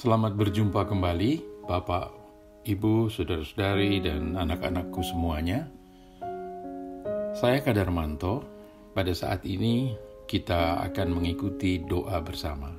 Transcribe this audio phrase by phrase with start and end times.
[0.00, 2.08] Selamat berjumpa kembali, Bapak,
[2.64, 5.68] Ibu, saudara-saudari, dan anak-anakku semuanya.
[7.36, 8.40] Saya Kadarmanto.
[8.96, 9.92] Pada saat ini,
[10.24, 12.72] kita akan mengikuti doa bersama.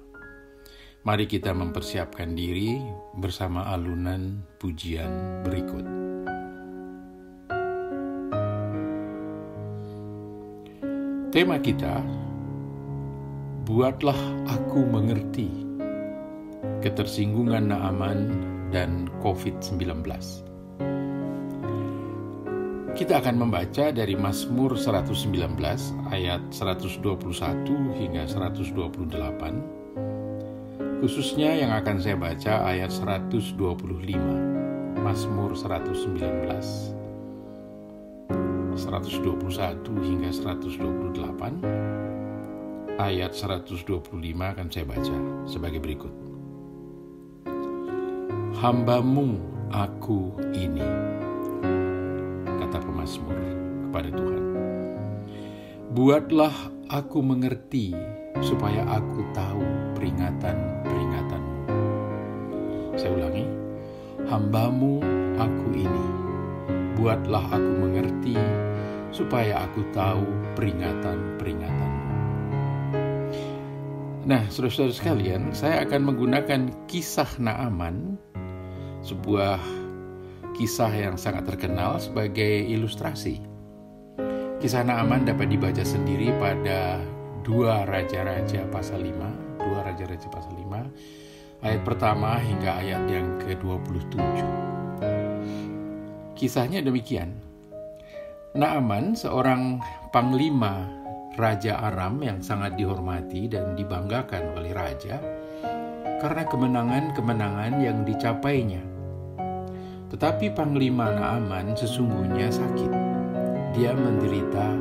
[1.06, 2.82] Mari kita mempersiapkan diri
[3.14, 5.86] bersama alunan pujian berikut.
[11.30, 12.02] Tema kita,
[13.70, 14.18] buatlah
[14.50, 15.71] aku mengerti
[16.82, 18.20] ketersinggungan Naaman
[18.70, 19.82] dan COVID-19.
[22.92, 25.32] Kita akan membaca dari Mazmur 119
[26.12, 27.00] ayat 121
[27.98, 31.02] hingga 128.
[31.02, 33.58] Khususnya yang akan saya baca ayat 125.
[35.02, 36.14] Mazmur 119
[38.78, 43.82] 121 hingga 128 ayat 125
[44.38, 45.18] akan saya baca
[45.50, 46.31] sebagai berikut
[48.62, 49.42] hambamu
[49.74, 50.86] aku ini,
[52.46, 53.34] kata pemazmur
[53.90, 54.44] kepada Tuhan.
[55.98, 56.54] Buatlah
[56.94, 57.98] aku mengerti
[58.38, 59.66] supaya aku tahu
[59.98, 61.58] peringatan-peringatanmu.
[63.02, 63.50] Saya ulangi,
[64.30, 65.02] hambamu
[65.42, 66.06] aku ini,
[67.02, 68.38] buatlah aku mengerti
[69.10, 70.22] supaya aku tahu
[70.54, 72.14] peringatan-peringatanmu.
[74.30, 78.22] Nah, saudara-saudara sekalian, saya akan menggunakan kisah Naaman
[79.02, 79.58] sebuah
[80.54, 83.42] kisah yang sangat terkenal sebagai ilustrasi.
[84.62, 87.02] Kisah Naaman dapat dibaca sendiri pada
[87.42, 94.46] dua Raja-Raja pasal 5, dua Raja-Raja pasal 5, ayat pertama hingga ayat yang ke-27.
[96.38, 97.34] Kisahnya demikian.
[98.54, 99.80] Naaman seorang
[100.12, 100.84] panglima
[101.40, 105.16] Raja Aram yang sangat dihormati dan dibanggakan oleh raja
[106.20, 108.91] karena kemenangan-kemenangan yang dicapainya
[110.12, 112.92] tetapi Panglima Naaman sesungguhnya sakit.
[113.72, 114.76] Dia menderita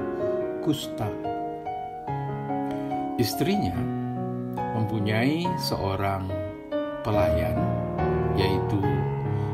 [0.66, 1.06] kusta.
[3.14, 3.78] Istrinya
[4.74, 6.26] mempunyai seorang
[7.06, 7.54] pelayan,
[8.34, 8.82] yaitu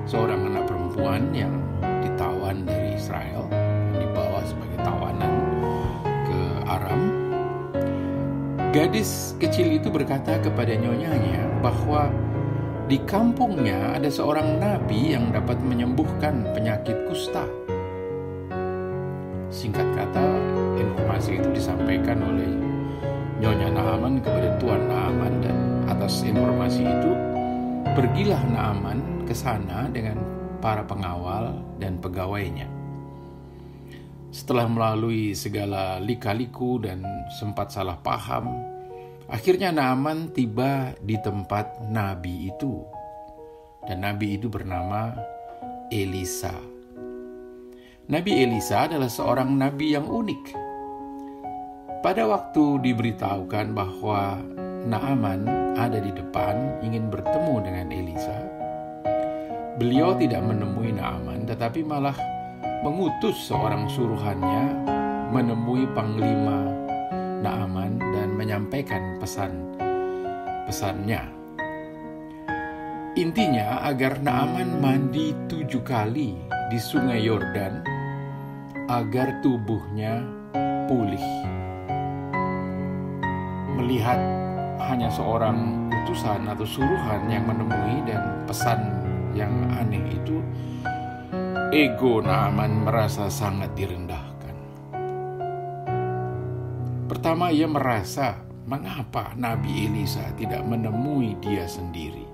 [0.08, 1.52] seorang anak perempuan yang
[2.00, 5.32] ditawan dari Israel, yang dibawa sebagai tawanan
[6.24, 7.02] ke Aram.
[8.72, 12.08] Gadis kecil itu berkata kepada nyonyanya bahwa
[12.86, 17.42] di kampungnya ada seorang nabi yang dapat menyembuhkan penyakit kusta.
[19.50, 20.26] Singkat kata,
[20.78, 22.46] informasi itu disampaikan oleh
[23.42, 25.56] Nyonya Naaman kepada Tuan Naaman dan
[25.90, 27.10] atas informasi itu
[27.98, 30.22] pergilah Naaman ke sana dengan
[30.62, 32.70] para pengawal dan pegawainya.
[34.30, 37.02] Setelah melalui segala lika-liku dan
[37.34, 38.75] sempat salah paham,
[39.26, 42.86] Akhirnya Naaman tiba di tempat nabi itu.
[43.82, 45.14] Dan nabi itu bernama
[45.90, 46.54] Elisa.
[48.06, 50.44] Nabi Elisa adalah seorang nabi yang unik.
[52.06, 54.38] Pada waktu diberitahukan bahwa
[54.86, 58.38] Naaman ada di depan ingin bertemu dengan Elisa,
[59.74, 62.14] beliau tidak menemui Naaman tetapi malah
[62.86, 64.86] mengutus seorang suruhannya
[65.34, 66.75] menemui panglima
[67.46, 69.78] Naaman dan menyampaikan pesan
[70.66, 71.22] pesannya.
[73.14, 76.34] Intinya agar Naaman mandi tujuh kali
[76.66, 77.86] di sungai Yordan
[78.90, 80.26] agar tubuhnya
[80.90, 81.22] pulih.
[83.78, 84.18] Melihat
[84.82, 88.90] hanya seorang utusan atau suruhan yang menemui dan pesan
[89.38, 90.42] yang aneh itu,
[91.70, 94.25] ego Naaman merasa sangat direndahkan.
[97.16, 102.28] Pertama ia merasa mengapa Nabi Elisa tidak menemui dia sendiri.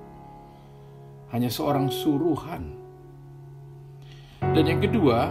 [1.30, 2.74] Hanya seorang suruhan.
[4.42, 5.30] Dan yang kedua,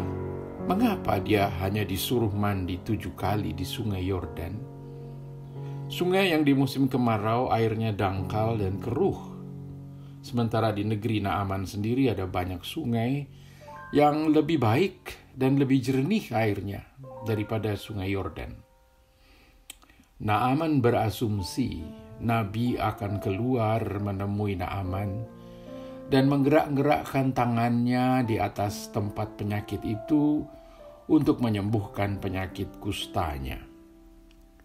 [0.71, 4.55] mengapa dia hanya disuruh mandi tujuh kali di sungai Yordan?
[5.91, 9.19] Sungai yang di musim kemarau airnya dangkal dan keruh.
[10.23, 13.27] Sementara di negeri Naaman sendiri ada banyak sungai
[13.91, 16.87] yang lebih baik dan lebih jernih airnya
[17.27, 18.70] daripada sungai Yordan.
[20.21, 21.81] Naaman berasumsi
[22.21, 25.25] Nabi akan keluar menemui Naaman
[26.13, 30.45] dan menggerak-gerakkan tangannya di atas tempat penyakit itu
[31.09, 33.65] untuk menyembuhkan penyakit kustanya.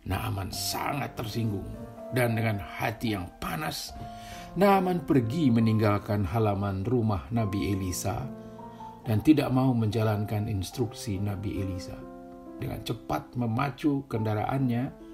[0.05, 1.73] Naaman sangat tersinggung
[2.13, 3.97] dan dengan hati yang panas,
[4.61, 8.29] Naaman pergi meninggalkan halaman rumah Nabi Elisa
[9.09, 11.97] dan tidak mau menjalankan instruksi Nabi Elisa.
[12.61, 15.06] Dengan cepat memacu kendaraannya,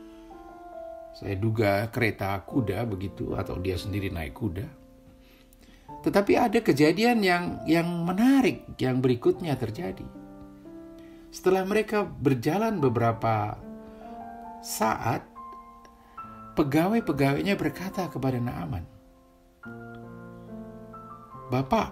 [1.12, 4.66] saya duga kereta kuda begitu atau dia sendiri naik kuda.
[6.02, 10.02] Tetapi ada kejadian yang yang menarik yang berikutnya terjadi.
[11.32, 13.56] Setelah mereka berjalan beberapa
[14.60, 15.24] saat,
[16.58, 18.84] pegawai-pegawainya berkata kepada Naaman,
[21.48, 21.88] Bapak,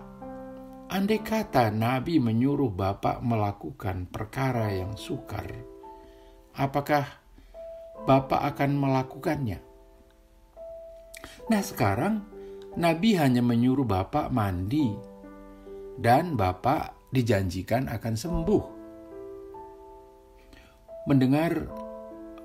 [0.92, 5.48] andai kata Nabi menyuruh Bapak melakukan perkara yang sukar,
[6.56, 7.19] apakah
[8.08, 9.58] Bapak akan melakukannya?
[11.50, 12.24] Nah sekarang
[12.78, 14.94] Nabi hanya menyuruh Bapak mandi
[15.98, 18.64] dan Bapak dijanjikan akan sembuh.
[21.10, 21.66] Mendengar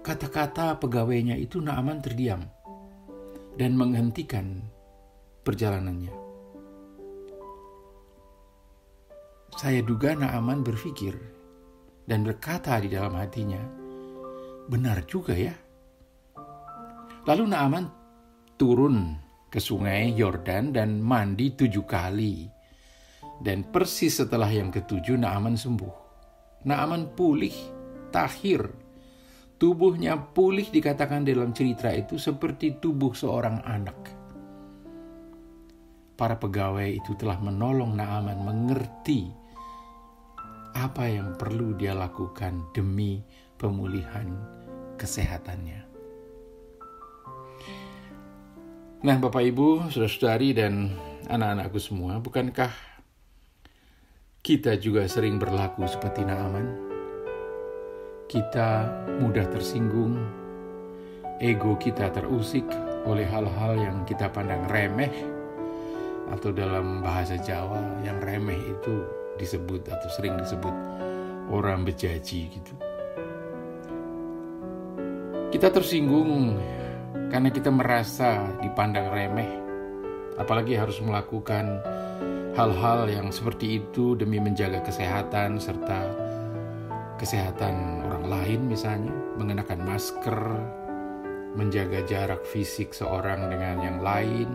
[0.01, 2.41] kata-kata pegawainya itu Naaman terdiam
[3.55, 4.65] dan menghentikan
[5.45, 6.13] perjalanannya.
[9.55, 11.15] Saya duga Naaman berpikir
[12.09, 13.84] dan berkata di dalam hatinya,
[14.65, 15.53] benar juga ya.
[17.25, 17.85] Lalu Naaman
[18.53, 19.17] turun
[19.49, 22.45] ke sungai Yordan dan mandi tujuh kali.
[23.35, 25.95] Dan persis setelah yang ketujuh Naaman sembuh.
[26.65, 27.53] Naaman pulih,
[28.13, 28.63] tahir.
[29.55, 33.99] Tubuhnya pulih dikatakan dalam cerita itu seperti tubuh seorang anak.
[36.15, 39.27] Para pegawai itu telah menolong Naaman mengerti
[40.75, 43.23] apa yang perlu dia lakukan demi
[43.65, 44.29] pemulihan
[45.01, 45.81] kesehatannya.
[49.01, 50.93] Nah, Bapak Ibu, saudara-saudari dan
[51.25, 52.69] anak-anakku semua, bukankah
[54.45, 56.77] kita juga sering berlaku seperti Naaman?
[58.29, 58.85] Kita
[59.17, 60.13] mudah tersinggung,
[61.41, 62.69] ego kita terusik
[63.09, 65.13] oleh hal-hal yang kita pandang remeh,
[66.29, 69.05] atau dalam bahasa Jawa yang remeh itu
[69.41, 70.73] disebut atau sering disebut
[71.49, 72.73] orang bejaji gitu.
[75.55, 76.59] Kita tersinggung
[77.31, 79.47] karena kita merasa dipandang remeh,
[80.35, 81.79] apalagi harus melakukan
[82.59, 86.11] hal-hal yang seperti itu demi menjaga kesehatan serta
[87.15, 90.41] kesehatan orang lain misalnya, mengenakan masker,
[91.55, 94.51] menjaga jarak fisik seorang dengan yang lain,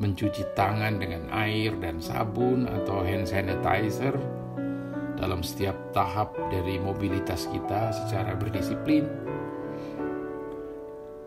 [0.00, 4.16] mencuci tangan dengan air dan sabun atau hand sanitizer
[5.20, 9.33] dalam setiap tahap dari mobilitas kita secara berdisiplin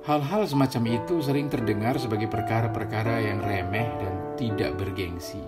[0.08, 5.44] Hal-hal semacam itu sering terdengar sebagai perkara-perkara yang remeh dan tidak bergengsi,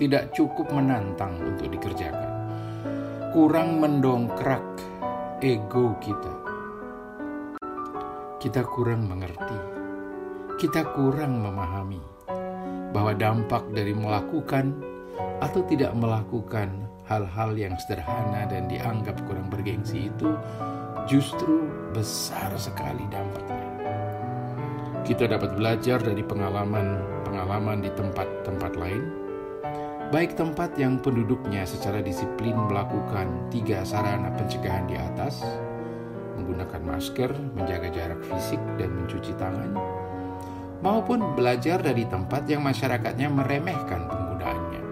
[0.00, 2.32] tidak cukup menantang untuk dikerjakan,
[3.36, 4.64] kurang mendongkrak
[5.44, 6.34] ego kita.
[8.40, 9.60] Kita kurang mengerti,
[10.56, 12.00] kita kurang memahami
[12.96, 14.72] bahwa dampak dari melakukan
[15.44, 20.32] atau tidak melakukan hal-hal yang sederhana dan dianggap kurang bergengsi itu
[21.04, 23.57] justru besar sekali dampaknya.
[25.04, 29.02] Kita dapat belajar dari pengalaman-pengalaman di tempat-tempat lain,
[30.08, 35.44] baik tempat yang penduduknya secara disiplin melakukan tiga sarana pencegahan di atas,
[36.38, 39.74] menggunakan masker, menjaga jarak fisik, dan mencuci tangan,
[40.80, 44.82] maupun belajar dari tempat yang masyarakatnya meremehkan penggunaannya.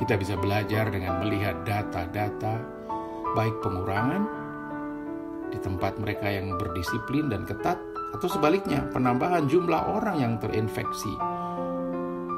[0.00, 2.54] Kita bisa belajar dengan melihat data-data,
[3.36, 4.22] baik pengurangan
[5.48, 7.80] di tempat mereka yang berdisiplin dan ketat,
[8.14, 11.12] atau sebaliknya penambahan jumlah orang yang terinfeksi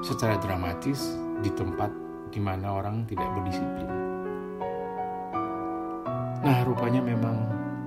[0.02, 1.92] secara dramatis di tempat
[2.30, 3.90] di mana orang tidak berdisiplin.
[6.40, 7.36] Nah, rupanya memang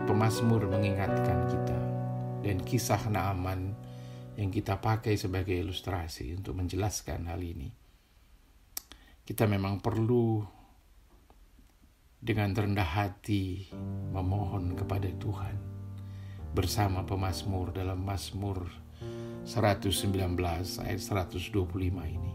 [0.06, 1.80] pemazmur mengingatkan kita
[2.46, 3.74] dan kisah Naaman
[4.38, 7.70] yang kita pakai sebagai ilustrasi untuk menjelaskan hal ini.
[9.24, 10.44] Kita memang perlu
[12.24, 13.68] dengan rendah hati
[14.12, 15.73] memohon kepada Tuhan
[16.54, 18.70] bersama pemazmur dalam Mazmur
[19.42, 19.90] 119
[20.86, 21.50] ayat 125
[22.06, 22.34] ini.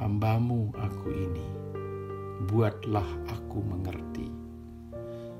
[0.00, 1.46] Hambamu aku ini,
[2.48, 4.32] buatlah aku mengerti,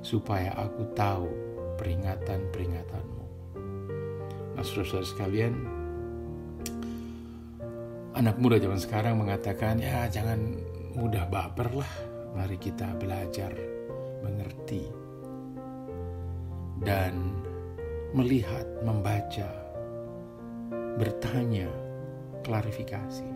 [0.05, 1.33] supaya aku tahu
[1.81, 3.27] peringatan-peringatanmu.
[4.53, 5.55] Nah saudara sekalian,
[8.13, 10.61] anak muda zaman sekarang mengatakan, ya jangan
[10.93, 11.93] mudah baper lah,
[12.37, 13.57] mari kita belajar
[14.21, 14.85] mengerti.
[16.79, 17.48] Dan
[18.17, 19.49] melihat, membaca,
[20.97, 21.69] bertanya,
[22.41, 23.29] klarifikasi.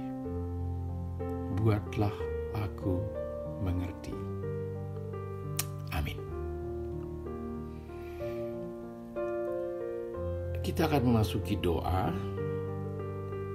[1.60, 2.14] Buatlah
[2.56, 2.96] aku
[3.60, 4.16] mengerti.
[5.92, 6.18] Amin.
[10.64, 12.08] Kita akan memasuki doa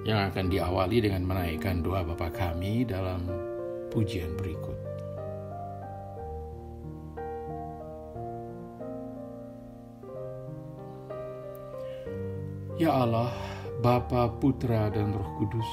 [0.06, 3.26] yang akan diawali dengan menaikkan doa Bapa kami dalam
[3.90, 4.77] pujian berikut.
[12.78, 13.34] Ya Allah,
[13.82, 15.66] Bapa, Putra, dan Roh Kudus,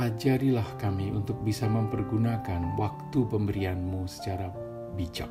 [0.00, 4.48] ajarilah kami untuk bisa mempergunakan waktu pemberianmu secara
[4.96, 5.28] bijak.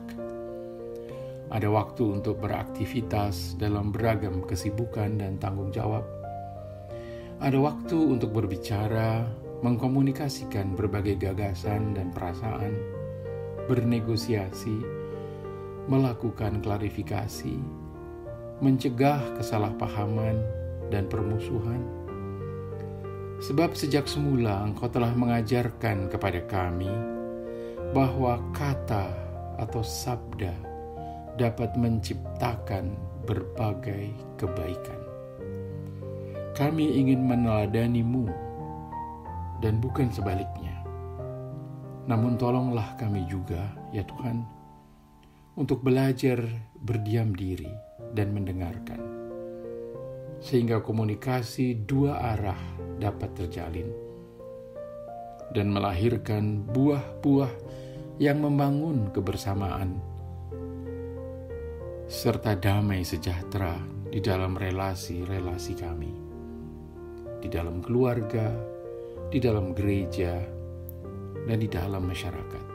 [1.49, 6.05] Ada waktu untuk beraktivitas dalam beragam kesibukan dan tanggung jawab.
[7.41, 9.25] Ada waktu untuk berbicara,
[9.65, 12.77] mengkomunikasikan berbagai gagasan dan perasaan,
[13.65, 14.77] bernegosiasi,
[15.89, 17.82] melakukan klarifikasi,
[18.63, 20.39] mencegah kesalahpahaman
[20.87, 21.83] dan permusuhan.
[23.43, 26.87] Sebab sejak semula engkau telah mengajarkan kepada kami
[27.91, 29.11] bahwa kata
[29.59, 30.55] atau sabda
[31.35, 32.95] dapat menciptakan
[33.27, 35.01] berbagai kebaikan.
[36.55, 38.31] Kami ingin meneladanimu
[39.59, 40.79] dan bukan sebaliknya.
[42.07, 44.43] Namun tolonglah kami juga, ya Tuhan,
[45.55, 46.39] untuk belajar
[46.79, 47.69] berdiam diri
[48.13, 49.01] dan mendengarkan.
[50.39, 52.59] Sehingga komunikasi dua arah
[53.01, 53.89] dapat terjalin
[55.53, 57.51] dan melahirkan buah-buah
[58.17, 59.97] yang membangun kebersamaan
[62.09, 63.73] serta damai sejahtera
[64.13, 66.13] di dalam relasi-relasi kami,
[67.41, 68.53] di dalam keluarga,
[69.33, 70.37] di dalam gereja,
[71.49, 72.65] dan di dalam masyarakat.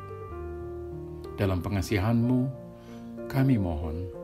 [1.39, 2.41] Dalam pengasihanmu,
[3.31, 4.18] kami mohon.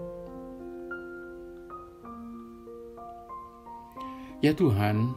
[4.45, 5.17] Ya Tuhan,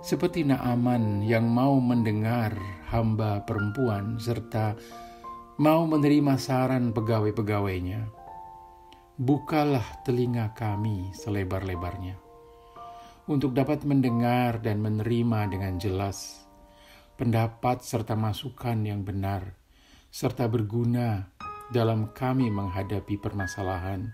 [0.00, 2.56] seperti Naaman yang mau mendengar
[2.88, 4.72] hamba perempuan serta
[5.60, 8.08] mau menerima saran pegawai-pegawainya,
[9.20, 12.16] bukalah telinga kami selebar-lebarnya
[13.28, 16.48] untuk dapat mendengar dan menerima dengan jelas
[17.20, 19.60] pendapat serta masukan yang benar
[20.08, 21.36] serta berguna
[21.68, 24.08] dalam kami menghadapi permasalahan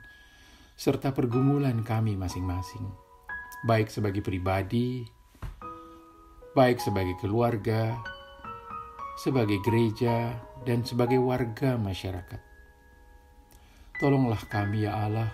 [0.74, 3.03] serta pergumulan kami masing-masing,
[3.64, 5.00] baik sebagai pribadi,
[6.52, 7.96] baik sebagai keluarga,
[9.16, 10.36] sebagai gereja,
[10.68, 12.40] dan sebagai warga masyarakat.
[13.96, 15.32] Tolonglah kami ya Allah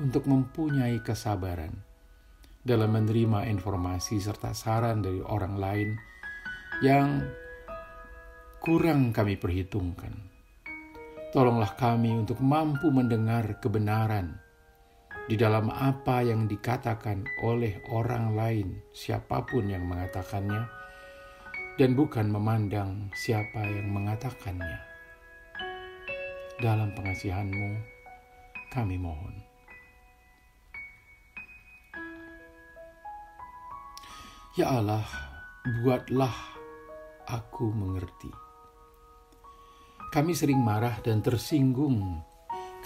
[0.00, 1.76] untuk mempunyai kesabaran
[2.64, 5.88] dalam menerima informasi serta saran dari orang lain
[6.80, 7.28] yang
[8.64, 10.16] kurang kami perhitungkan.
[11.28, 14.45] Tolonglah kami untuk mampu mendengar kebenaran
[15.26, 20.70] di dalam apa yang dikatakan oleh orang lain, siapa pun yang mengatakannya,
[21.74, 24.78] dan bukan memandang siapa yang mengatakannya.
[26.62, 27.70] Dalam pengasihanmu,
[28.70, 29.34] kami mohon.
[34.54, 35.04] Ya Allah,
[35.82, 36.32] buatlah
[37.26, 38.30] aku mengerti.
[40.14, 42.22] Kami sering marah dan tersinggung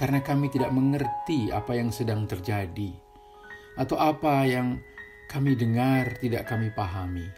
[0.00, 2.88] karena kami tidak mengerti apa yang sedang terjadi
[3.76, 4.80] atau apa yang
[5.28, 7.28] kami dengar tidak kami pahami.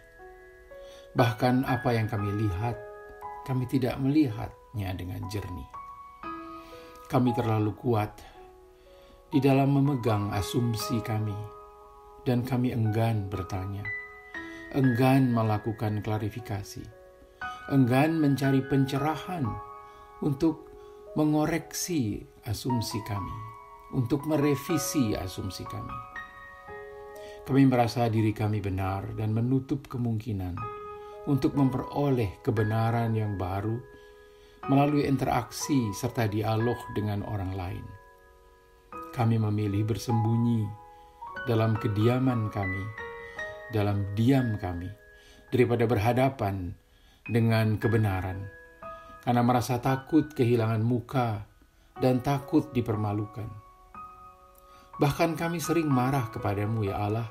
[1.12, 2.78] Bahkan apa yang kami lihat,
[3.44, 5.68] kami tidak melihatnya dengan jernih.
[7.10, 8.16] Kami terlalu kuat
[9.28, 11.36] di dalam memegang asumsi kami,
[12.24, 13.84] dan kami enggan bertanya,
[14.72, 16.80] enggan melakukan klarifikasi,
[17.68, 19.44] enggan mencari pencerahan
[20.24, 20.71] untuk
[21.18, 23.36] mengoreksi asumsi kami,
[23.96, 25.96] untuk merevisi asumsi kami.
[27.42, 30.54] Kami merasa diri kami benar dan menutup kemungkinan
[31.26, 33.76] untuk memperoleh kebenaran yang baru
[34.70, 37.86] melalui interaksi serta dialog dengan orang lain
[39.12, 40.64] kami memilih bersembunyi
[41.44, 42.80] dalam kediaman kami,
[43.70, 44.88] dalam diam kami,
[45.52, 46.72] daripada berhadapan
[47.28, 48.48] dengan kebenaran,
[49.22, 51.46] karena merasa takut kehilangan muka
[51.98, 53.46] dan takut dipermalukan.
[54.98, 57.30] Bahkan kami sering marah kepadamu, ya Allah,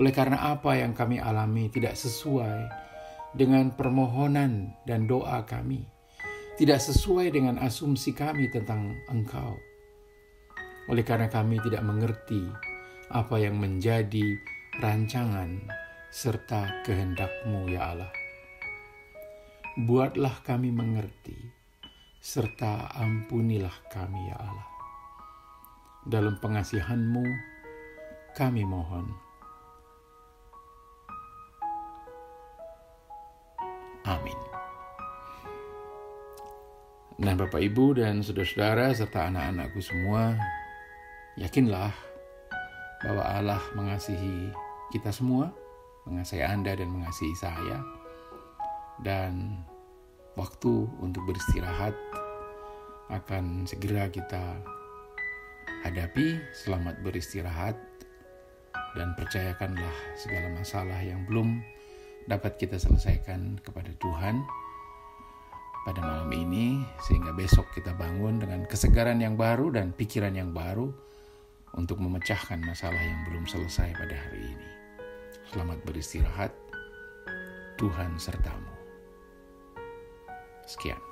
[0.00, 2.68] oleh karena apa yang kami alami tidak sesuai
[3.36, 5.84] dengan permohonan dan doa kami,
[6.56, 9.72] tidak sesuai dengan asumsi kami tentang Engkau
[10.90, 12.42] oleh karena kami tidak mengerti
[13.12, 14.38] apa yang menjadi
[14.80, 15.68] rancangan
[16.10, 18.21] serta kehendakmu ya Allah.
[19.72, 21.32] Buatlah kami mengerti,
[22.20, 24.68] serta ampunilah kami ya Allah.
[26.04, 27.24] Dalam pengasihanmu,
[28.36, 29.08] kami mohon.
[34.04, 34.38] Amin.
[37.22, 40.36] Nah Bapak Ibu dan saudara-saudara serta anak-anakku semua,
[41.40, 41.96] Yakinlah
[43.00, 44.52] bahwa Allah mengasihi
[44.92, 45.48] kita semua,
[46.04, 48.01] mengasihi Anda dan mengasihi saya.
[49.00, 49.64] Dan
[50.36, 51.96] waktu untuk beristirahat
[53.08, 54.60] akan segera kita
[55.84, 56.40] hadapi.
[56.52, 57.76] Selamat beristirahat
[58.92, 61.64] dan percayakanlah segala masalah yang belum
[62.28, 64.44] dapat kita selesaikan kepada Tuhan
[65.82, 70.94] pada malam ini sehingga besok kita bangun dengan kesegaran yang baru dan pikiran yang baru
[71.74, 74.70] untuk memecahkan masalah yang belum selesai pada hari ini.
[75.50, 76.52] Selamat beristirahat.
[77.80, 78.71] Tuhan sertamu.
[80.66, 81.11] Schiano.